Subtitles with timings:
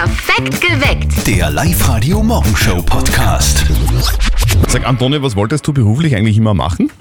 [0.00, 1.26] Perfekt geweckt.
[1.26, 3.66] Der Live-Radio Morgenshow Podcast.
[4.66, 6.90] Sag, Antonia, was wolltest du beruflich eigentlich immer machen?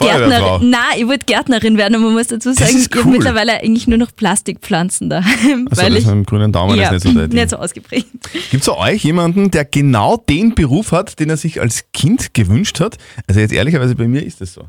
[0.00, 0.70] Gärtnerin.
[0.70, 3.12] Nein, ich wollte Gärtnerin werden, aber man muss dazu sagen, ist ich habe cool.
[3.12, 5.68] mittlerweile eigentlich nur noch Plastikpflanzen daheim.
[5.70, 8.08] Also weil das ich, mit dem grünen Daumen ja, ist nicht so nicht so ausgeprägt.
[8.50, 12.80] Gibt es euch jemanden, der genau den Beruf hat, den er sich als Kind gewünscht
[12.80, 12.96] hat?
[13.28, 14.66] Also jetzt ehrlicherweise bei mir ist das so.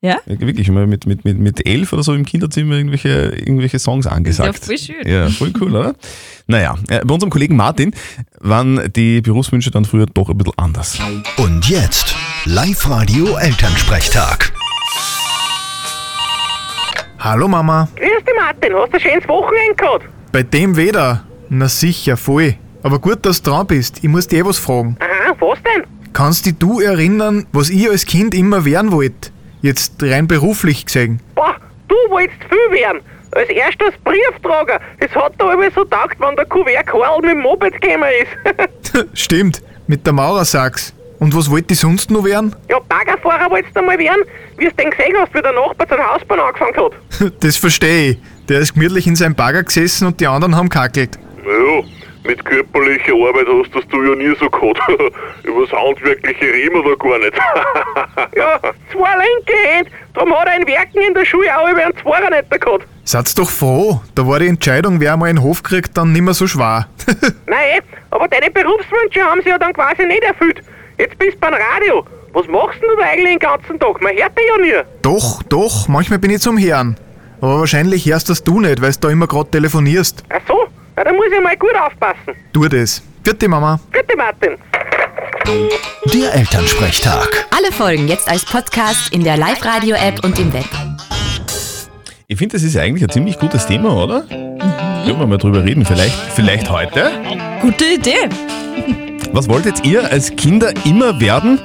[0.00, 0.18] Ja?
[0.26, 4.06] Ja, wirklich, immer mit, mit, mit, mit elf oder so im Kinderzimmer irgendwelche, irgendwelche Songs
[4.06, 4.60] angesagt.
[4.60, 5.08] Ja, voll schön.
[5.08, 5.94] Ja, voll cool, oder?
[6.46, 7.92] Naja, äh, bei unserem Kollegen Martin
[8.38, 10.98] waren die Berufswünsche dann früher doch ein bisschen anders.
[11.36, 14.52] Und jetzt Live-Radio Elternsprechtag.
[17.18, 20.04] Hallo Mama, Grüß dich Martin, hast du ein schönes Wochenende gehabt?
[20.30, 21.24] bei dem Wetter?
[21.48, 22.54] Na sicher, voll.
[22.84, 23.98] Aber gut, dass du dran bist.
[24.04, 24.96] Ich muss dir eh was fragen.
[25.00, 25.82] Aha, was denn?
[26.12, 29.30] Kannst dich du erinnern, was ich als Kind immer werden wollte?
[29.60, 31.20] Jetzt rein beruflich gesehen.
[31.34, 31.56] Boah,
[31.88, 33.00] du wolltest viel werden.
[33.32, 34.80] Als erstes Briefträger.
[35.00, 39.06] Das hat da immer so gedacht, wenn der Kuvert Karl mit dem Moped gekommen ist.
[39.18, 40.94] Stimmt, mit der Maurersachs.
[41.18, 42.54] Und was wollte ich sonst noch werden?
[42.70, 44.22] ja, Baggerfahrer wolltest du mal werden,
[44.56, 47.32] wie du den gesehen hast, wie der Nachbar zum Hausbahn angefangen hat.
[47.40, 48.18] Das verstehe ich.
[48.48, 51.18] Der ist gemütlich in seinem Bagger gesessen und die anderen haben kackelt.
[51.44, 51.82] Naja,
[52.28, 54.78] mit körperlicher Arbeit hast das du ja nie so gehabt.
[55.44, 57.32] Übers Handwerkliche reden wir da gar nicht.
[58.36, 58.60] Ja,
[58.92, 62.30] zwei linke Hände, darum hat er in Werken in der Schule auch über einen Zweier
[62.30, 62.86] nicht gehabt.
[63.04, 66.46] Seid doch froh, da war die Entscheidung, wer mal einen Hof kriegt, dann nimmer so
[66.46, 66.86] schwer.
[67.46, 70.62] Nein, aber deine Berufswünsche haben sie ja dann quasi nicht erfüllt.
[70.98, 72.04] Jetzt bist du beim Radio.
[72.34, 74.02] Was machst denn du da eigentlich den ganzen Tag?
[74.02, 74.86] Man hört dich ja nie.
[75.02, 76.96] doch, doch, manchmal bin ich zum Hören.
[77.40, 80.24] Aber wahrscheinlich hörst das du nicht, weil du da immer gerade telefonierst.
[80.28, 80.66] Ach so,
[81.04, 82.34] da muss ich mal gut aufpassen.
[82.52, 83.02] Tu das.
[83.22, 83.78] Vierte Mama.
[83.92, 84.56] Bitte, Martin.
[86.12, 87.46] Der Elternsprechtag.
[87.56, 90.66] Alle Folgen jetzt als Podcast in der Live-Radio-App und im Web.
[92.26, 94.22] Ich finde, das ist eigentlich ein ziemlich gutes Thema, oder?
[94.22, 97.10] Können wir mal drüber reden, vielleicht, vielleicht heute?
[97.62, 98.28] Gute Idee.
[99.32, 101.60] Was wolltet ihr als Kinder immer werden?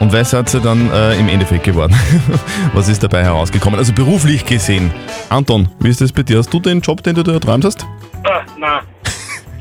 [0.00, 1.94] Und was seid ihr dann äh, im Endeffekt geworden?
[2.74, 3.78] was ist dabei herausgekommen?
[3.78, 4.92] Also beruflich gesehen.
[5.30, 6.38] Anton, wie ist das bei dir?
[6.38, 7.86] Hast du den Job, den du da erträumt hast?
[8.24, 8.80] Ah, nein.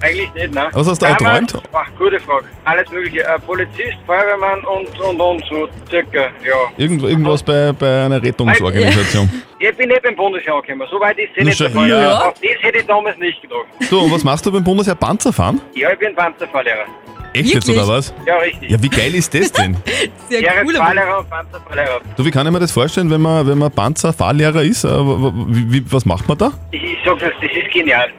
[0.01, 0.68] Eigentlich nicht, nein.
[0.74, 1.53] Was hast du erträumt?
[1.72, 2.46] Ach, gute Frage.
[2.66, 3.22] Alles mögliche.
[3.24, 6.56] Äh, Polizist, Feuerwehrmann und, und, und so circa, ja.
[6.75, 9.29] Irgendwo, irgendwas bei, bei einer Rettungsorganisation.
[9.59, 10.85] Ich bin nicht beim Bundesheer angekommen.
[10.91, 11.90] So weit ist es Na nicht schon, der Fall.
[11.90, 12.19] ja.
[12.19, 13.66] Auf das hätte ich damals nicht gedacht.
[13.90, 15.62] So, und was machst du beim Bundesheer Panzer fahren?
[15.73, 16.84] Ja, ich bin Panzerfahrlehrer.
[17.35, 17.84] Echt jetzt Wirklich?
[17.84, 18.13] oder was?
[18.28, 18.69] Ja, richtig.
[18.72, 19.78] Ja, wie geil ist das denn?
[20.29, 20.75] Sehr Ja, cool.
[20.75, 22.02] aber- Fahrlehrer und Panzerfahrlehrer.
[22.18, 24.84] Du, wie kann ich mir das vorstellen, wenn man, wenn man Panzerfahrlehrer ist?
[24.84, 24.91] Äh, w-
[25.23, 26.52] w- wie, wie, was macht man da?
[26.72, 28.09] Ich, ich sag das, das ist genial.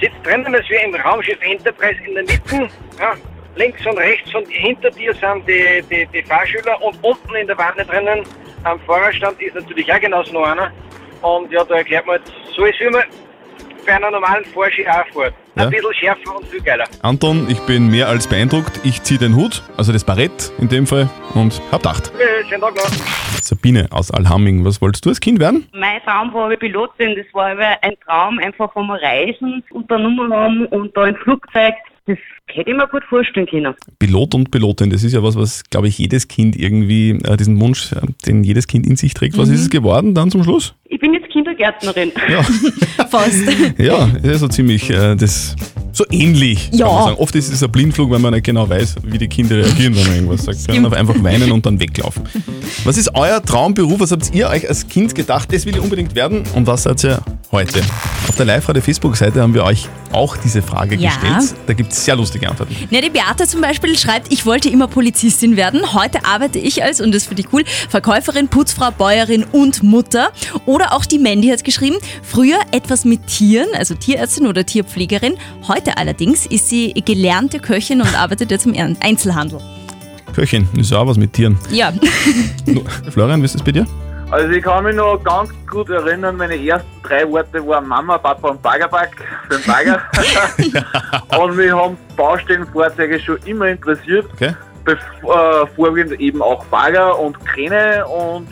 [0.00, 2.68] Sitzt drinnen, als wir im Raumschiff Enterprise in der Mitte.
[2.98, 3.14] Ja,
[3.56, 7.58] links und rechts und hinter dir sind die, die, die Fahrschüler und unten in der
[7.58, 8.24] Wanne drinnen
[8.64, 10.70] am Fahrerstand ist natürlich auch genauso noch einer.
[11.22, 13.02] Und ja, da erklärt man jetzt, so ist wie man
[13.84, 15.34] bei einer normalen Fahrski auch fährt.
[15.54, 15.64] Ja.
[15.64, 16.84] Ein bisschen schärfer und viel geiler.
[17.02, 18.80] Anton, ich bin mehr als beeindruckt.
[18.84, 22.10] Ich ziehe den Hut, also das Barett in dem Fall, und hab gedacht.
[22.18, 22.90] Äh, schönen Tag noch.
[23.42, 25.68] Sabine aus Alhamming, was wolltest du als Kind werden?
[25.72, 27.16] Mein Traum war, Pilotin.
[27.16, 31.74] Das war ein Traum einfach vom Reisen, unternommen haben und da ein Flugzeug.
[32.06, 32.18] Das
[32.48, 33.74] hätte ich mir gut vorstellen können.
[34.00, 37.60] Pilot und Pilotin, das ist ja was, was, glaube ich, jedes Kind irgendwie, äh, diesen
[37.60, 39.38] Wunsch, äh, den jedes Kind in sich trägt.
[39.38, 40.74] Was ist es geworden dann zum Schluss?
[40.86, 42.10] Ich bin jetzt Kindergärtnerin.
[42.28, 42.42] Ja,
[43.08, 43.44] Fast.
[43.78, 45.54] ja, ist ja so ziemlich äh, das,
[45.92, 46.70] so ähnlich.
[46.72, 46.86] Ja.
[46.86, 47.16] Kann man sagen.
[47.18, 50.04] Oft ist es ein Blindflug, weil man nicht genau weiß, wie die Kinder reagieren, wenn
[50.04, 50.58] man irgendwas sagt.
[50.58, 52.24] Sie können einfach weinen und dann weglaufen.
[52.84, 54.00] Was ist euer Traumberuf?
[54.00, 56.42] Was habt ihr euch als Kind gedacht, das will ich unbedingt werden?
[56.54, 57.80] Und was seid ihr heute?
[58.28, 61.10] Auf der Live-Radio-Facebook-Seite haben wir euch auch diese Frage Ja.
[61.10, 61.54] gestellt.
[61.66, 62.74] Da gibt es sehr lustige Antworten.
[62.90, 65.94] Ja, die Beate zum Beispiel schreibt, ich wollte immer Polizistin werden.
[65.94, 70.30] Heute arbeite ich als, und das finde ich cool, Verkäuferin, Putzfrau, Bäuerin und Mutter.
[70.66, 75.34] Oder auch die Mandy hat geschrieben, früher etwas mit Tieren, also Tierärztin oder Tierpflegerin.
[75.68, 79.60] Heute allerdings ist sie gelernte Köchin und arbeitet jetzt im Einzelhandel.
[80.34, 81.58] Köchin, ist ja auch was mit Tieren.
[81.70, 81.92] Ja,
[83.10, 83.86] Florian, wie ist das bei dir?
[84.32, 88.48] Also ich kann mich noch ganz gut erinnern, meine ersten drei Worte waren Mama, Papa
[88.48, 89.10] und Baggerback
[89.48, 90.02] für den Bagger.
[91.38, 94.54] und mich haben Baustellenfahrzeuge schon immer interessiert, Okay.
[94.86, 98.48] bev- äh, vorwiegend eben auch Bagger und Kräne und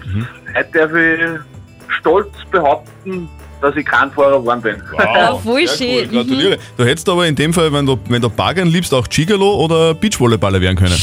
[0.54, 3.26] heute darf ich stolz behaupten,
[3.62, 4.82] dass ich Kranfahrer geworden bin.
[4.92, 6.10] Wow, voll sehr schön.
[6.10, 6.16] Cool.
[6.24, 6.58] Gratuliere.
[6.76, 9.94] Du hättest aber in dem Fall, wenn du, wenn du Baggern liebst, auch Gigolo oder
[9.94, 10.98] Beachvolleyballer werden können.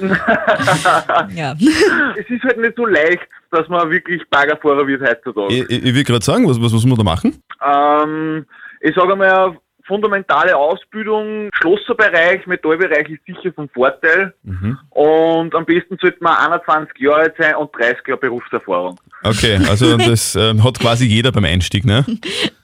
[1.34, 1.52] ja.
[2.16, 5.54] es ist halt nicht so leicht, dass man wirklich Baggerfahrer wird heutzutage.
[5.54, 7.42] Ich, ich, ich will gerade sagen, was, was, was muss man da machen?
[7.62, 8.46] Ähm,
[8.80, 9.58] ich sage mal,
[9.90, 14.32] fundamentale Ausbildung, Schlosserbereich, Metallbereich ist sicher vom Vorteil.
[14.90, 18.96] Und am besten sollte man 21 Jahre alt sein und 30 Jahre Berufserfahrung.
[19.24, 22.04] Okay, also das ähm, hat quasi jeder beim Einstieg, ne?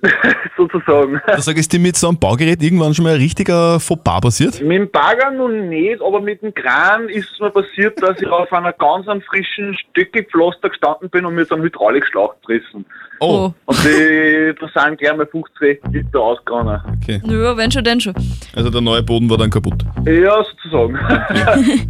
[0.56, 1.20] Sozusagen.
[1.26, 4.60] Du sagst, ist dir mit so einem Baugerät irgendwann schon mal ein richtiger Fauxpas passiert?
[4.62, 8.28] Mit dem Bagger noch nicht, aber mit dem Kran ist es mir passiert, dass ich
[8.28, 12.86] auf einer ganz einem frischen Stöckepflaster gestanden bin und mir so einen Hydraulikschlauch gerissen.
[13.20, 13.52] Oh.
[13.64, 16.80] Und die, da sind gleich mal 50 Liter ausgegangen.
[17.02, 17.15] Okay.
[17.24, 18.14] Ja, wenn schon, denn schon.
[18.54, 19.84] Also der neue Boden war dann kaputt.
[20.06, 20.98] Ja, sozusagen.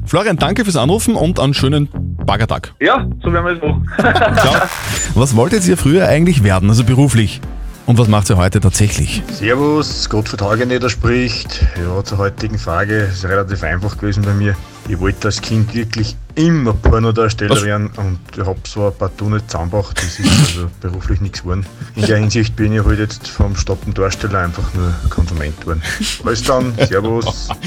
[0.07, 1.89] Florian, danke fürs Anrufen und einen schönen
[2.25, 2.73] Baggertag.
[2.81, 4.37] ja, so werden wir es machen.
[4.37, 4.55] Ciao.
[5.15, 7.41] Was wolltet ihr früher eigentlich werden, also beruflich?
[7.87, 9.23] Und was macht ihr heute tatsächlich?
[9.33, 11.65] Servus, Gottfried Hageneder spricht.
[11.81, 14.57] Ja, zur heutigen Frage ist relativ einfach gewesen bei mir.
[14.89, 19.49] Ich wollte als Kind wirklich immer Pornodarsteller werden und ich habe so ein paar nicht
[19.49, 19.97] zusammengebracht.
[19.99, 21.65] Das ist also beruflich nichts geworden.
[21.95, 25.81] In der Hinsicht bin ich halt jetzt vom stoppen Darsteller einfach nur Konsument geworden.
[26.25, 27.49] Alles dann, Servus.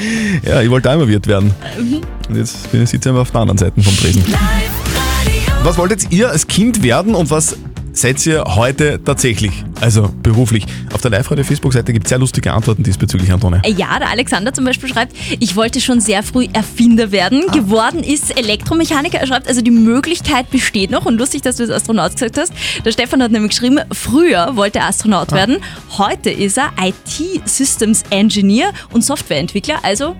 [0.43, 1.53] Ja, ich wollte auch immer Wirt werden.
[2.27, 4.23] Und jetzt bin ich sitze ich auf der anderen Seite vom Tresen.
[5.63, 7.57] Was wolltet ihr als Kind werden und was
[7.99, 9.51] seid ihr heute tatsächlich?
[9.81, 10.65] Also beruflich.
[10.93, 13.61] Auf der Live-Radio-Facebook-Seite gibt es sehr lustige Antworten diesbezüglich, Antone.
[13.65, 17.45] Ja, der Alexander zum Beispiel schreibt, ich wollte schon sehr früh Erfinder werden.
[17.51, 19.19] Geworden ist Elektromechaniker.
[19.19, 21.05] Er schreibt, also die Möglichkeit besteht noch.
[21.05, 22.53] Und lustig, dass du das Astronaut gesagt hast.
[22.85, 25.57] Der Stefan hat nämlich geschrieben, früher wollte er Astronaut werden.
[25.97, 29.79] Heute ist er IT-Systems Engineer und Softwareentwickler.
[29.83, 30.15] Also,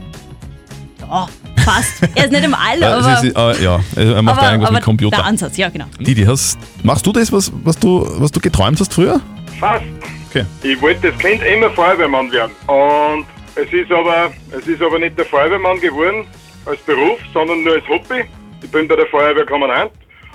[1.02, 1.28] ja,
[1.60, 2.02] fast.
[2.16, 4.70] Er ist nicht im All, Ja, aber, es ist, äh, ja, er macht aber, irgendwas
[4.70, 5.18] aber mit Computer.
[5.18, 5.86] der Ansatz, ja genau.
[6.00, 9.20] Didi, hast, machst du das, was, was, du, was du geträumt hast früher?
[9.60, 9.84] Fast.
[10.30, 10.46] Okay.
[10.64, 12.52] Ich wollte als Kind immer Feuerwehrmann werden.
[12.68, 13.26] Und
[13.56, 16.26] es ist aber, es ist aber nicht der Feuerwehrmann geworden
[16.66, 18.26] als Beruf, sondern nur als Hobby.
[18.62, 19.92] Ich bin bei der Feuerwehr Kommandant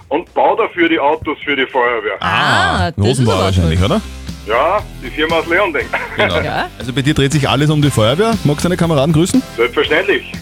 [0.09, 2.17] und baue dafür die Autos für die Feuerwehr.
[2.21, 4.01] Ah, das ist Rosenbauer wahrscheinlich, oder?
[4.47, 5.87] Ja, die Firma aus Leonding.
[6.17, 6.35] Genau.
[6.79, 8.35] Also bei dir dreht sich alles um die Feuerwehr.
[8.45, 9.43] Magst du deine Kameraden grüßen?
[9.57, 10.33] Selbstverständlich.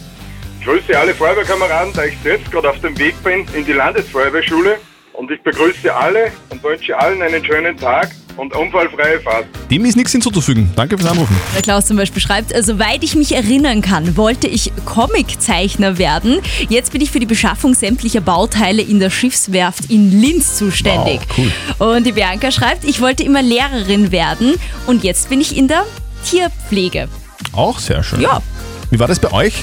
[0.63, 4.77] Ich grüße alle Feuerwehrkameraden, da ich selbst gerade auf dem Weg bin in die Landesfeuerwehrschule.
[5.13, 9.47] Und ich begrüße alle und wünsche allen einen schönen Tag und unfallfreie Fahrt.
[9.73, 10.71] Dem ist nichts hinzuzufügen.
[10.77, 11.37] Danke fürs Anrufen.
[11.57, 16.39] Der Klaus zum Beispiel schreibt, äh, soweit ich mich erinnern kann, wollte ich Comiczeichner werden.
[16.69, 21.23] Jetzt bin ich für die Beschaffung sämtlicher Bauteile in der Schiffswerft in Linz zuständig.
[21.29, 21.39] Wow,
[21.81, 21.89] cool.
[21.97, 24.55] Und die Bianca schreibt, ich wollte immer Lehrerin werden
[24.87, 25.85] und jetzt bin ich in der
[26.25, 27.09] Tierpflege.
[27.53, 28.21] Auch sehr schön.
[28.21, 28.41] Ja.
[28.93, 29.55] Wie war das bei euch?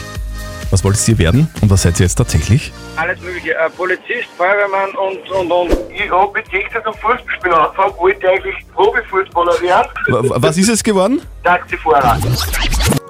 [0.71, 2.71] Was wolltet ihr werden und was seid ihr jetzt tatsächlich?
[2.95, 3.55] Alles mögliche.
[3.55, 5.71] Äh, Polizist, Feuerwehrmann und, und, und.
[5.91, 9.89] Ich hab mit 16 zum Fußballspielen angefangen, wollte eigentlich Profifußballer werden.
[10.07, 11.21] W- Was ist es geworden?
[11.43, 12.19] Taxifahrer.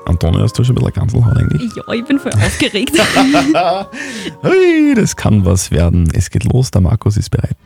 [0.05, 1.71] Antonio, hast du schon ein bisschen Ganselhaut eigentlich?
[1.75, 2.97] Ja, ich bin voll aufgeregt.
[4.43, 6.09] Hui, das kann was werden.
[6.15, 7.57] Es geht los, der Markus ist bereit.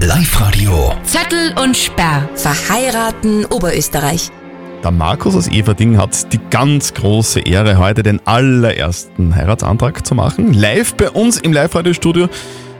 [0.00, 0.94] Live-Radio.
[1.04, 2.28] Zettel und Sperr.
[2.34, 4.30] Verheiraten Oberösterreich.
[4.84, 10.52] Der Markus aus Everding hat die ganz große Ehre, heute den allerersten Heiratsantrag zu machen.
[10.52, 12.28] Live bei uns im Live-Radio-Studio.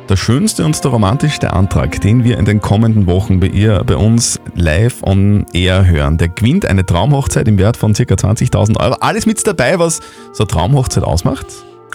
[0.09, 3.97] Der schönste und der romantischste Antrag, den wir in den kommenden Wochen bei ihr, bei
[3.97, 6.19] uns live on air hören.
[6.19, 8.03] Der gewinnt eine Traumhochzeit im Wert von ca.
[8.03, 8.95] 20.000 Euro.
[9.01, 10.01] Alles mit dabei, was
[10.33, 11.47] so eine Traumhochzeit ausmacht.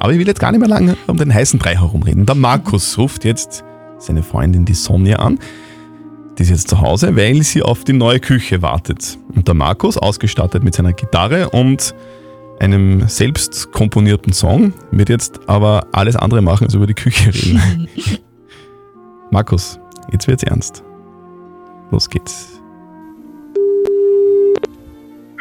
[0.01, 2.25] Aber ich will jetzt gar nicht mehr lange um den heißen Brei herumreden.
[2.25, 3.63] Der Markus ruft jetzt
[3.99, 5.39] seine Freundin, die Sonja, an.
[6.37, 9.19] Die ist jetzt zu Hause, weil sie auf die neue Küche wartet.
[9.35, 11.93] Und der Markus, ausgestattet mit seiner Gitarre und
[12.59, 17.87] einem selbst komponierten Song, wird jetzt aber alles andere machen als über die Küche reden.
[19.31, 19.79] Markus,
[20.11, 20.83] jetzt wird's ernst.
[21.91, 22.59] Los geht's.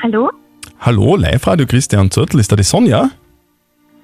[0.02, 0.30] Hallo?
[0.80, 3.10] Hallo, Live-Radio Christian Zörtl, ist da die Sonja?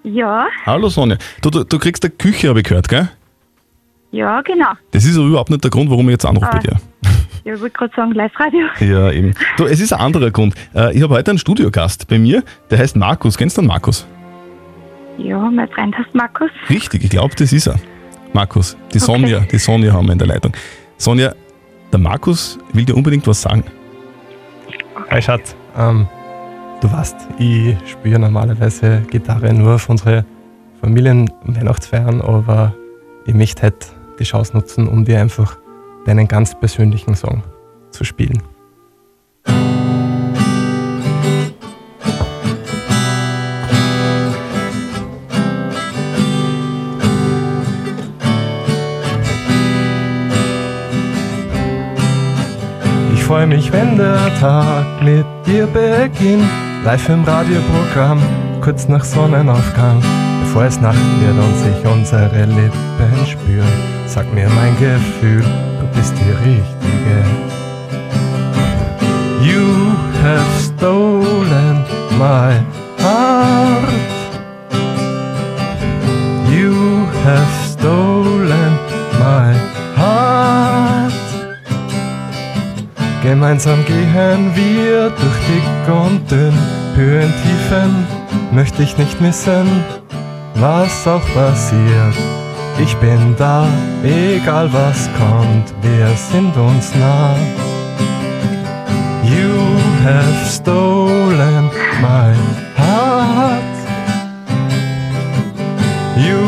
[0.05, 1.19] Ja, Hallo Sonja.
[1.43, 3.11] Du, du, du kriegst eine Küche, habe ich gehört, gell?
[4.11, 4.73] Ja, genau.
[4.91, 6.61] Das ist aber überhaupt nicht der Grund, warum ich jetzt anrufe bei Ah.
[6.61, 6.77] dir.
[7.45, 8.67] Ja, ich wollte gerade sagen, Live-Radio.
[8.81, 9.33] Ja, eben.
[9.57, 10.55] Du, es ist ein anderer Grund.
[10.75, 13.39] Äh, Ich habe heute einen Studiogast bei mir, der heißt Markus.
[13.39, 14.07] Kennst du den Markus?
[15.17, 16.51] Ja, mein Freund heißt Markus.
[16.69, 17.77] Richtig, ich glaube, das ist er.
[18.35, 20.53] Markus, die Sonja, die Sonja haben wir in der Leitung.
[20.99, 21.33] Sonja,
[21.91, 23.65] der Markus will dir unbedingt was sagen.
[25.11, 26.07] Hi Schatz, ähm,
[26.83, 30.27] du weißt, ich spiele normalerweise Gitarre nur auf unsere
[30.83, 32.75] Familien-Weihnachtsfeiern, aber
[33.27, 33.87] ich möchte heute
[34.19, 35.59] die Chance nutzen, um dir einfach
[36.07, 37.43] deinen ganz persönlichen Song
[37.91, 38.43] zu spielen.
[53.15, 56.49] Ich freue mich, wenn der Tag mit dir beginnt.
[56.85, 58.23] Live im Radioprogramm,
[58.63, 60.03] kurz nach Sonnenaufgang.
[60.49, 63.69] Bevor es Nacht wird und sich unsere Lippen spüren,
[64.07, 67.23] sag mir mein Gefühl, du bist die Richtige.
[69.43, 71.85] You have stolen
[72.17, 72.57] my
[72.99, 73.93] heart.
[76.51, 78.79] You have stolen
[79.19, 79.55] my
[79.99, 81.13] heart.
[83.23, 86.55] Gemeinsam gehen wir durch dick und dünn,
[86.97, 88.07] Höhen, Tiefen
[88.51, 89.85] möchte ich nicht missen,
[90.61, 92.17] was auch passiert.
[92.79, 93.67] Ich bin da,
[94.03, 97.35] egal was kommt, wir sind uns nah.
[99.25, 99.53] You
[100.05, 102.35] have stolen my
[102.77, 103.77] heart.
[106.17, 106.41] You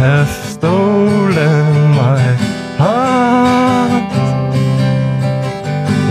[0.00, 2.20] have stolen my
[2.78, 4.12] heart.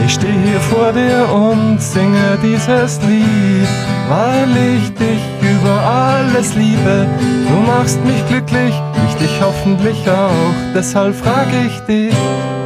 [0.05, 3.67] Ich stehe hier vor dir und singe dieses Lied,
[4.09, 7.07] weil ich dich über alles liebe.
[7.47, 8.73] Du machst mich glücklich,
[9.07, 10.53] ich dich hoffentlich auch.
[10.73, 12.13] Deshalb frage ich dich,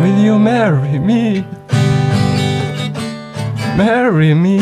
[0.02, 1.44] will you marry me?
[3.78, 4.62] Marry me.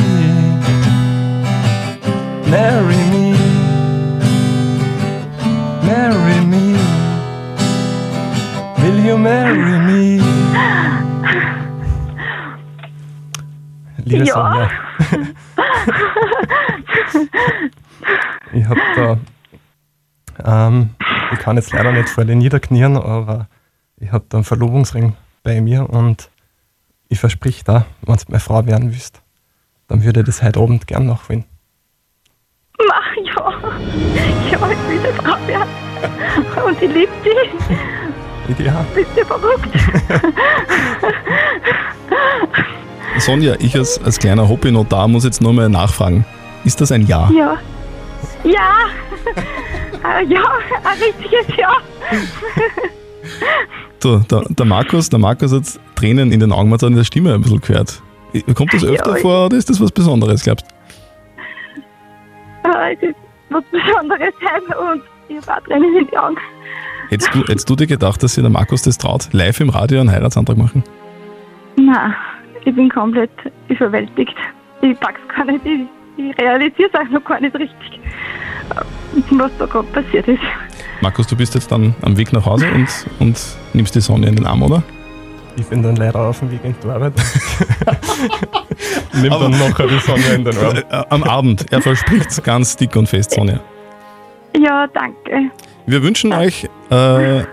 [2.50, 3.36] Marry me.
[5.84, 6.76] Marry me.
[8.78, 10.22] Will you marry me?
[14.06, 14.34] Liebe Ja.
[14.34, 14.70] Sonja,
[18.54, 19.18] ich hab da,
[20.44, 20.92] ähm,
[21.34, 23.48] ich kann jetzt leider nicht vor dir niederknien, aber
[24.00, 26.30] ich hab da einen Verlobungsring bei mir und
[27.10, 29.22] ich versprich da, wenn du meine Frau werden willst,
[29.88, 31.46] dann würde ich das heute Abend gern nachholen.
[32.88, 33.54] Mach ja.
[34.52, 35.70] Ja, ich will eine Frau werden.
[36.66, 37.52] Und ich liebe dich.
[38.50, 38.86] Ideal.
[38.94, 39.68] Bist du verrückt?
[43.18, 46.24] Sonja, ich als, als kleiner Hobbynotar muss jetzt nur mal nachfragen.
[46.64, 47.30] Ist das ein Ja?
[47.32, 47.58] Ja.
[48.44, 48.86] Ja.
[50.06, 50.44] Äh, ja,
[50.84, 51.78] ein richtiges Ja.
[54.00, 55.64] Du, der, der Markus, der Markus hat
[55.96, 58.02] Tränen in den Augen, man hat es an der Stimme ein bisschen gehört.
[58.54, 60.66] Kommt das öfter Ja, vor oder ist das was Besonderes, glaubst
[62.64, 62.70] du?
[62.70, 63.16] Äh, Es ist
[63.50, 66.38] was Besonderes sein und ich habe Tränen in die Augen.
[67.10, 70.00] Hättest du, hättest du dir gedacht, dass sich der Markus das traut, live im Radio
[70.00, 70.84] einen Heiratsantrag machen?
[71.76, 72.14] Nein,
[72.66, 73.32] ich bin komplett
[73.68, 74.36] überwältigt.
[74.82, 75.82] Ich pack's gar nicht, ich,
[76.18, 78.00] ich realisiere es auch noch gar nicht richtig,
[79.32, 80.42] was da gerade passiert ist.
[81.02, 82.88] Markus, du bist jetzt dann am Weg nach Hause und,
[83.20, 83.40] und
[83.74, 84.84] nimmst die Sonja in den Arm, oder?
[85.56, 87.14] Ich bin dann leider auf dem Weg in die Arbeit.
[89.14, 91.06] Nimm dann nachher die Sonja in den Arm.
[91.10, 93.60] Am Abend, er verspricht ganz dick und fest, Sonja.
[94.56, 95.52] Ja, danke.
[95.86, 97.44] Wir wünschen euch, äh,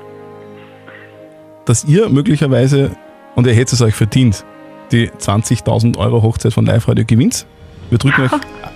[1.65, 2.97] dass ihr möglicherweise,
[3.35, 4.45] und ihr hättet es euch verdient,
[4.91, 7.47] die 20.000 Euro Hochzeit von Live Radio gewinnt.
[7.95, 8.31] Wir drücken euch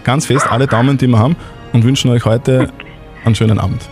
[0.04, 1.34] ganz fest alle Daumen, die wir haben
[1.72, 2.68] und wünschen euch heute
[3.24, 3.82] einen schönen Abend.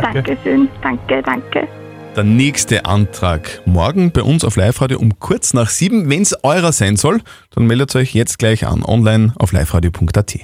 [0.00, 0.70] Danke schön.
[0.80, 1.68] Danke, danke.
[2.16, 6.08] Der nächste Antrag morgen bei uns auf Live Radio um kurz nach sieben.
[6.08, 7.20] Wenn es eurer sein soll,
[7.54, 10.34] dann meldet euch jetzt gleich an, online auf liveradio.at.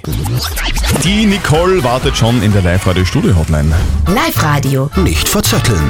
[1.03, 3.73] Die Nicole wartet schon in der Live Radio Studio Hotline.
[4.05, 4.87] Live Radio.
[4.97, 5.81] Nicht verzetteln.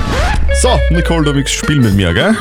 [0.62, 2.36] So, Nicole, du willst spielen mit mir, gell?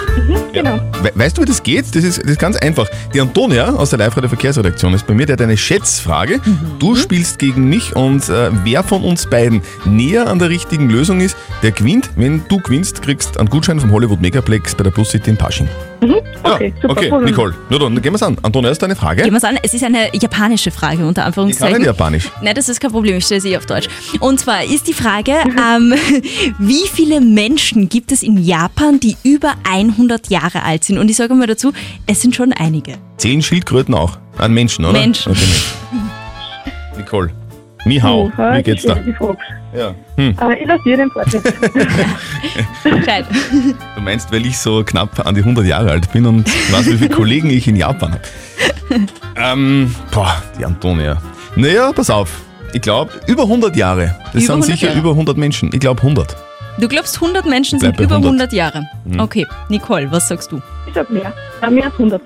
[0.53, 0.79] Genau.
[1.03, 1.87] We weißt du, wie das geht?
[1.95, 2.87] Das ist, das ist ganz einfach.
[3.13, 6.41] Die Antonia aus der Live-Radio Verkehrsredaktion ist bei mir, der hat eine Schätzfrage.
[6.79, 11.21] Du spielst gegen mich und äh, wer von uns beiden näher an der richtigen Lösung
[11.21, 12.11] ist, der gewinnt.
[12.17, 15.37] Wenn du gewinnst, kriegst du einen Gutschein vom Hollywood Megaplex bei der Plus City in
[15.37, 15.69] Pasching.
[16.03, 16.17] Mhm.
[16.43, 16.93] Okay, super.
[16.97, 17.31] Okay, Problem.
[17.31, 18.37] Nicole, na dann, gehen wir's an.
[18.43, 19.23] Antonia, hast du eine Frage?
[19.23, 19.59] Gehen wir an.
[19.63, 21.79] Es ist eine japanische Frage, unter Ich kann Anführungszeichen.
[21.79, 22.29] nicht Japanisch.
[22.43, 23.89] Nein, das ist kein Problem, ich stelle sie auf Deutsch.
[24.21, 25.95] Und zwar ist die Frage, ähm,
[26.59, 30.99] wie viele Menschen gibt es in Japan, die über 100 Jahre alt sind?
[30.99, 31.73] Und ich sage mal dazu,
[32.07, 32.95] es sind schon einige.
[33.19, 34.19] Zehn Schildkröten auch.
[34.39, 34.99] An Menschen, oder?
[34.99, 35.31] Menschen.
[35.33, 35.73] Okay, Menschen.
[36.99, 37.31] Nicole.
[37.85, 38.97] Mihau, Oh, wie geht's da?
[39.77, 39.95] Ja.
[40.17, 40.37] Hm.
[40.41, 41.43] Äh, ich lasse dir den Vortritt.
[42.85, 43.27] Gescheit.
[43.97, 46.97] Du meinst, weil ich so knapp an die 100 Jahre alt bin und weiß, wie
[46.99, 48.23] viele Kollegen ich in Japan habe.
[49.37, 51.21] Ähm, boah, die Antonia.
[51.57, 52.43] Naja, pass auf.
[52.73, 54.15] Ich glaube, über 100 Jahre.
[54.33, 54.99] Das Über sind 100 sicher Jahre.
[55.01, 55.71] über 100 Menschen.
[55.73, 56.37] Ich glaube 100.
[56.79, 58.33] Du glaubst, 100 Menschen Bleib sind über 100.
[58.33, 58.89] 100 Jahre?
[59.05, 59.21] Mhm.
[59.21, 60.61] Okay, Nicole, was sagst du?
[60.87, 61.33] Ich sag mehr.
[61.61, 62.23] Ja, mehr als 100.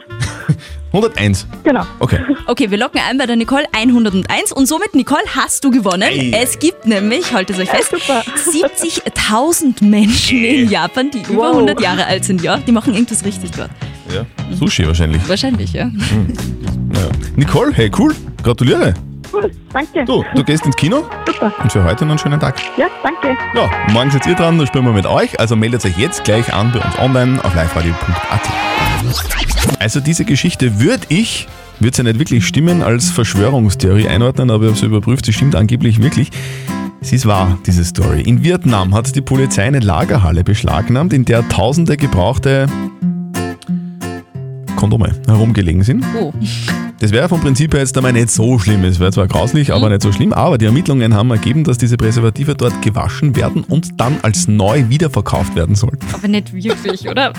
[0.92, 1.46] 101.
[1.64, 1.82] Genau.
[1.98, 2.20] Okay.
[2.46, 6.04] Okay, wir locken ein bei der Nicole 101 und somit, Nicole, hast du gewonnen.
[6.04, 6.30] Ei.
[6.32, 8.22] Es gibt nämlich, haltet euch fest, super.
[8.22, 11.54] 70.000 Menschen in Japan, die über Wow.
[11.56, 12.40] 100 Jahre alt sind.
[12.42, 13.70] Ja, die machen irgendwas richtig dort.
[14.14, 14.24] Ja.
[14.54, 15.28] Sushi wahrscheinlich.
[15.28, 15.86] Wahrscheinlich, ja.
[15.86, 17.08] Naja.
[17.34, 18.14] Nicole, hey, cool.
[18.44, 18.94] Gratuliere.
[19.33, 20.04] Cool, danke.
[20.04, 21.52] Du, du gehst ins Kino Super.
[21.62, 22.56] und für heute noch einen schönen Tag.
[22.76, 23.37] Ja, danke.
[23.54, 25.38] Ja, morgen seid ihr dran, dann spielen wir mit euch.
[25.40, 28.40] Also meldet euch jetzt gleich an bei uns online auf liveradio.at.
[29.80, 31.47] Also diese Geschichte würde ich,
[31.80, 35.54] würde sie nicht wirklich stimmen, als Verschwörungstheorie einordnen, aber ich habe sie überprüft, sie stimmt
[35.54, 36.30] angeblich wirklich.
[37.00, 38.23] Sie ist wahr, diese Story.
[38.23, 42.66] In Vietnam hat die Polizei eine Lagerhalle beschlagnahmt, in der tausende gebrauchte
[44.76, 46.04] Kondome herumgelegen sind.
[46.21, 46.33] Oh.
[46.99, 48.83] Das wäre vom Prinzip her jetzt einmal nicht so schlimm.
[48.85, 50.33] Es wäre zwar grauslich, aber nicht so schlimm.
[50.33, 54.88] Aber die Ermittlungen haben ergeben, dass diese Präservative dort gewaschen werden und dann als neu
[54.88, 56.06] wiederverkauft werden sollten.
[56.12, 57.35] Aber nicht wirklich, oder?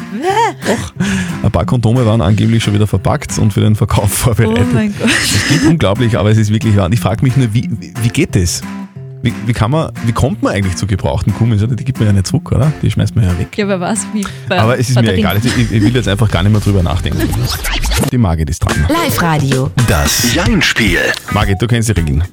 [1.41, 4.67] Ein paar Kondome waren angeblich schon wieder verpackt und für den Verkauf vorbereitet.
[4.69, 5.09] Oh mein Gott.
[5.09, 6.85] Das klingt unglaublich, aber es ist wirklich wahr.
[6.85, 7.69] Und ich frage mich nur, wie,
[8.01, 8.61] wie geht das?
[9.21, 11.63] Wie, wie, kann man, wie kommt man eigentlich zu gebrauchten Gummis?
[11.63, 11.75] Oder?
[11.75, 12.71] Die gibt man ja nicht zurück, oder?
[12.81, 13.57] Die schmeißt man ja weg.
[13.57, 15.37] Ja, wer weiß, wie bei Aber es ist mir egal.
[15.43, 17.27] Ich, ich will jetzt einfach gar nicht mehr drüber nachdenken.
[18.11, 18.85] Die Margit ist dran.
[18.87, 19.71] Live-Radio.
[19.87, 20.99] Das Jein-Spiel.
[21.31, 22.23] Margit, du kennst die Regeln.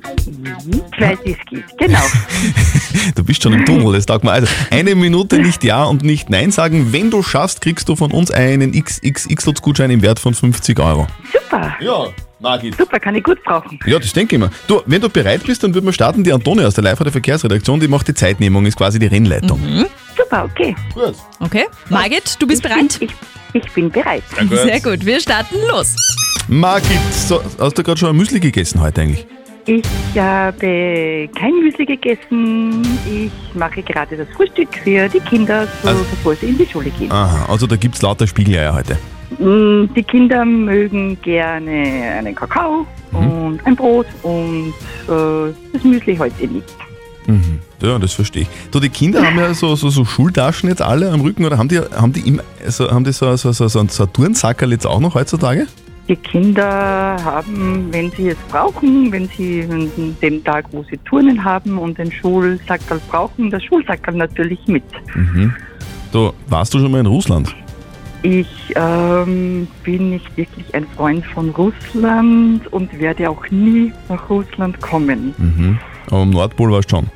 [0.92, 1.78] Ich weiß, wie es geht.
[1.78, 2.02] Genau.
[3.14, 4.32] Du bist schon im Tunnel, das taugt mir.
[4.32, 6.92] Also eine Minute nicht Ja und nicht Nein sagen.
[6.92, 11.06] Wenn du schaffst, kriegst du von uns einen XXX-Lutz-Gutschein im Wert von 50 Euro.
[11.32, 11.76] Super.
[11.80, 12.06] Ja,
[12.44, 12.76] Margit.
[12.76, 13.78] Super, kann ich gut brauchen.
[13.86, 14.50] Ja, das denke ich mir.
[14.68, 16.22] Du, wenn du bereit bist, dann würden wir starten.
[16.22, 19.58] Die Antonia aus der live der Verkehrsredaktion, die macht die Zeitnehmung, ist quasi die Rennleitung.
[20.16, 20.76] Super, okay.
[20.92, 21.14] Gut.
[21.40, 21.64] Okay.
[21.88, 22.98] Margit, du bist bereit?
[23.00, 23.10] Ich,
[23.54, 24.22] ich bin bereit.
[24.36, 24.58] Sehr gut.
[24.58, 25.96] Sehr gut, wir starten los.
[26.48, 29.26] Margit, so, hast du gerade schon ein Müsli gegessen heute eigentlich?
[29.66, 29.82] Ich
[30.18, 32.82] habe kein Müsli gegessen.
[33.10, 36.90] Ich mache gerade das Frühstück für die Kinder, so Also- bevor sie in die Schule
[36.90, 37.10] gehen.
[37.10, 38.98] Aha, also da gibt es lauter Spiegeleier heute.
[39.38, 43.30] Mm, Die Kinder mögen gerne einen Kakao Mhm.
[43.30, 44.72] und ein Brot und
[45.08, 46.66] äh, das Müsli heute nicht.
[47.26, 47.60] Mhm.
[47.80, 48.48] Ja, das verstehe ich.
[48.70, 51.68] Du, die Kinder haben ja so, so, so Schultaschen jetzt alle am Rücken oder haben
[51.68, 54.72] die, haben die, immer, also haben die so, so, so, so ein so ein Turnsackerl
[54.72, 55.66] jetzt auch noch heutzutage?
[56.08, 61.42] Die Kinder haben, wenn sie es brauchen, wenn sie an dem Tag, wo sie Turnen
[61.42, 64.84] haben und den Schulsackerl brauchen, das Schulsackerl natürlich mit.
[65.14, 65.54] Mhm.
[66.12, 67.54] Du, warst du schon mal in Russland?
[68.26, 74.80] Ich ähm, bin nicht wirklich ein Freund von Russland und werde auch nie nach Russland
[74.80, 75.34] kommen.
[75.36, 75.78] Mhm.
[76.06, 77.10] Aber am Nordpol warst du schon.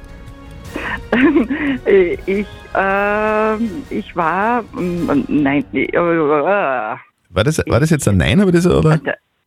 [1.87, 6.99] Äh, ich, ähm, ich war, ähm, nein, äh, äh, War
[7.43, 9.01] das, war das jetzt ein Nein, aber das, oder?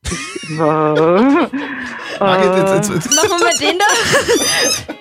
[0.04, 0.96] ich war,
[2.20, 4.94] Margit, jetzt- jetzt- jetzt- Machen wir den da?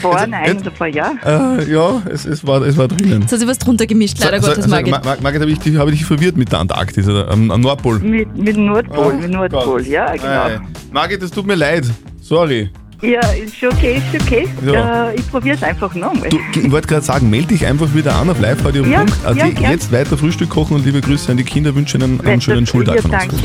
[0.00, 1.12] vor, nein, davor ja.
[1.24, 3.22] Äh, ja, es, es, war, es war drinnen.
[3.22, 4.90] Jetzt hat sie was drunter gemischt, leider So- Gottes, so, Margit.
[4.92, 7.50] Ma- Ma- Margit, habe ich, dich- habe ich dich verwirrt mit der Antarktis, oder am,
[7.50, 7.98] am Nordpol?
[8.00, 9.86] Mit, mit Nordpol, Oh mit Nordpol, Gott.
[9.86, 10.26] ja, genau.
[10.44, 10.60] Ei.
[10.92, 11.84] Margit, es tut mir leid.
[12.20, 12.70] Sorry.
[13.02, 14.48] Ja, ist schon okay, ist schon okay.
[14.64, 15.10] Ja.
[15.10, 16.28] Äh, ich probiere es einfach nochmal.
[16.30, 18.88] Du, ich wollte gerade sagen, melde dich einfach wieder an auf live-radio.at.
[18.88, 19.72] Ja, ja, gern.
[19.72, 22.96] jetzt weiter Frühstück kochen und liebe Grüße an die Kinder, wünsche ihnen einen schönen Schultag
[22.96, 23.20] ja, von uns.
[23.20, 23.36] danke.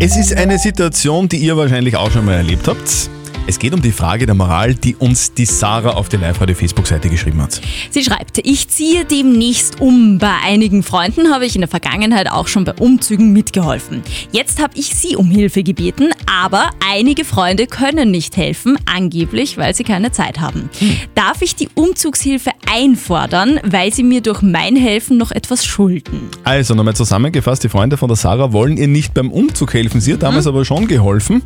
[0.00, 3.10] Es ist eine Situation, die ihr wahrscheinlich auch schon mal erlebt habt.
[3.44, 7.42] Es geht um die Frage der Moral, die uns die Sarah auf die Live-Radio-Facebook-Seite geschrieben
[7.42, 7.60] hat.
[7.90, 10.18] Sie schreibt, ich ziehe demnächst um.
[10.18, 14.02] Bei einigen Freunden habe ich in der Vergangenheit auch schon bei Umzügen mitgeholfen.
[14.30, 19.74] Jetzt habe ich sie um Hilfe gebeten, aber einige Freunde können nicht helfen, angeblich, weil
[19.74, 20.70] sie keine Zeit haben.
[21.16, 26.30] Darf ich die Umzugshilfe einfordern, weil sie mir durch mein Helfen noch etwas schulden?
[26.44, 30.00] Also nochmal zusammengefasst, die Freunde von der Sarah wollen ihr nicht beim Umzug helfen.
[30.00, 31.42] Sie hat damals aber schon geholfen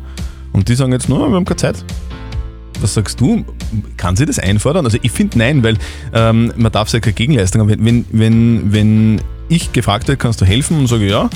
[0.53, 1.83] und die sagen jetzt, no, wir haben keine Zeit.
[2.79, 3.43] Was sagst du?
[3.97, 4.85] Kann sie das einfordern?
[4.85, 5.77] Also ich finde nein, weil
[6.13, 7.69] ähm, man darf ja keine Gegenleistung haben.
[7.83, 11.29] Wenn, wenn, wenn ich gefragt werde, kannst du helfen und sage ja,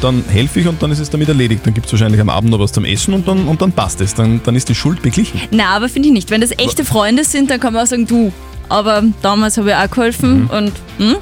[0.00, 1.66] dann helfe ich und dann ist es damit erledigt.
[1.66, 4.00] Dann gibt es wahrscheinlich am Abend noch was zum Essen und dann, und dann passt
[4.00, 4.14] es.
[4.14, 5.40] Dann, dann ist die Schuld beglichen.
[5.50, 6.30] Na, aber finde ich nicht.
[6.30, 8.32] Wenn das echte Freunde sind, dann kann man auch sagen, du,
[8.68, 11.16] aber damals habe ich auch geholfen und, hm?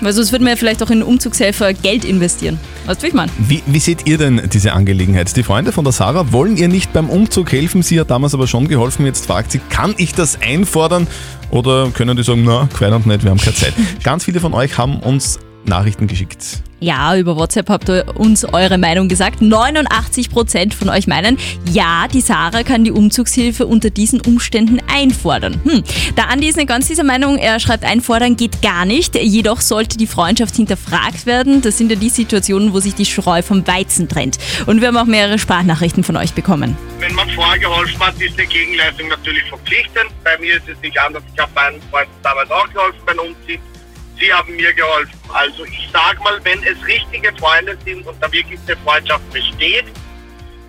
[0.00, 2.58] Weil sonst würde man ja vielleicht auch in Umzugshelfer Geld investieren.
[2.86, 3.30] Weißt du, wie ich meine?
[3.38, 5.36] Wie, wie seht ihr denn diese Angelegenheit?
[5.36, 7.82] Die Freunde von der Sarah wollen ihr nicht beim Umzug helfen.
[7.82, 9.04] Sie hat damals aber schon geholfen.
[9.06, 11.06] Jetzt fragt sie, kann ich das einfordern?
[11.50, 13.74] Oder können die sagen, na, quer und nicht, wir haben keine Zeit.
[14.02, 16.62] Ganz viele von euch haben uns Nachrichten geschickt.
[16.82, 19.42] Ja, über WhatsApp habt ihr uns eure Meinung gesagt.
[19.42, 21.36] 89% von euch meinen,
[21.70, 25.60] ja, die Sarah kann die Umzugshilfe unter diesen Umständen einfordern.
[25.62, 25.84] Hm.
[26.16, 27.36] Der Andi ist nicht ganz dieser Meinung.
[27.36, 29.14] Er schreibt, einfordern geht gar nicht.
[29.14, 31.60] Jedoch sollte die Freundschaft hinterfragt werden.
[31.60, 34.38] Das sind ja die Situationen, wo sich die Spreu vom Weizen trennt.
[34.64, 36.78] Und wir haben auch mehrere Sprachnachrichten von euch bekommen.
[36.98, 40.10] Wenn man vorher geholfen hat, ist eine Gegenleistung natürlich verpflichtend.
[40.24, 41.22] Bei mir ist es nicht anders.
[41.34, 43.60] Ich habe meinen Freunden damals auch geholfen beim Umziehen.
[44.20, 45.18] Sie haben mir geholfen.
[45.32, 49.86] Also ich sage mal, wenn es richtige Freunde sind und da wirklich eine Freundschaft besteht,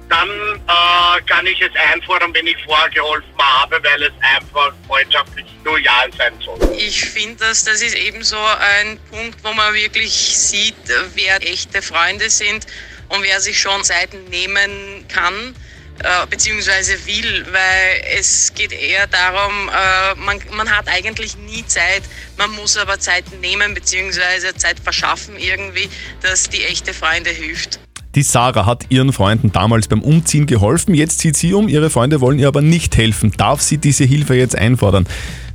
[0.10, 5.46] dann äh, kann ich es einfordern, wenn ich vorher geholfen habe, weil es einfach freundschaftlich
[5.64, 6.60] loyal sein soll.
[6.78, 10.76] Ich finde, dass das ist eben so ein Punkt, wo man wirklich sieht,
[11.16, 12.68] wer echte Freunde sind
[13.10, 15.56] und wer sich schon Seiten nehmen kann
[16.04, 22.04] äh, beziehungsweise will, weil es geht eher darum, äh, man, man hat eigentlich nie Zeit,
[22.38, 25.90] man muss aber Zeit nehmen beziehungsweise Zeit verschaffen irgendwie,
[26.22, 27.80] dass die echte Freunde hilft.
[28.16, 30.94] Die Sarah hat ihren Freunden damals beim Umziehen geholfen.
[30.94, 31.70] Jetzt zieht sie um.
[31.70, 33.32] Ihre Freunde wollen ihr aber nicht helfen.
[33.38, 35.08] Darf sie diese Hilfe jetzt einfordern?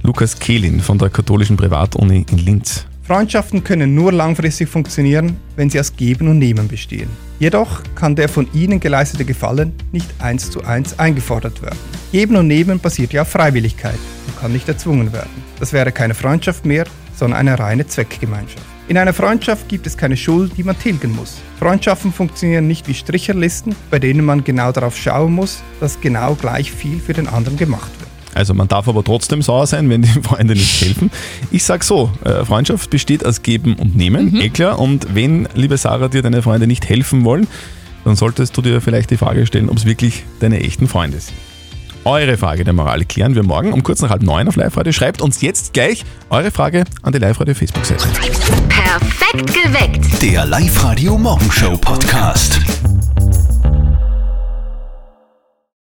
[0.02, 5.78] Lukas Kehlin von der katholischen Privatuni in Linz Freundschaften können nur langfristig funktionieren, wenn sie
[5.78, 7.08] aus Geben und Nehmen bestehen.
[7.38, 11.78] Jedoch kann der von ihnen geleistete Gefallen nicht eins zu eins eingefordert werden.
[12.10, 15.30] Geben und Nehmen basiert ja auf Freiwilligkeit und kann nicht erzwungen werden.
[15.60, 18.66] Das wäre keine Freundschaft mehr, sondern eine reine Zweckgemeinschaft.
[18.88, 21.36] In einer Freundschaft gibt es keine Schuld, die man tilgen muss.
[21.60, 26.72] Freundschaften funktionieren nicht wie Stricherlisten, bei denen man genau darauf schauen muss, dass genau gleich
[26.72, 28.05] viel für den anderen gemacht wird.
[28.36, 31.10] Also man darf aber trotzdem sauer sein, wenn die Freunde nicht helfen.
[31.50, 34.78] Ich sag so, äh, Freundschaft besteht aus Geben und Nehmen, eh klar.
[34.78, 37.46] Und wenn, liebe Sarah, dir deine Freunde nicht helfen wollen,
[38.04, 41.34] dann solltest du dir vielleicht die Frage stellen, ob es wirklich deine echten Freunde sind.
[42.04, 44.92] Eure Frage der Moral klären wir morgen um kurz nach halb neun auf Live-Radio.
[44.92, 48.06] Schreibt uns jetzt gleich eure Frage an die Live-Radio Facebook-Seite.
[48.68, 50.22] Perfekt geweckt.
[50.22, 52.60] Der Live-Radio Morgenshow Podcast.